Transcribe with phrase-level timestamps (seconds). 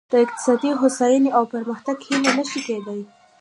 [0.11, 3.01] د اقتصادي هوساینې او پرمختګ هیله نه شي کېدای.